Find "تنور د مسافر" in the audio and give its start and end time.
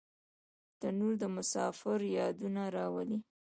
0.79-1.99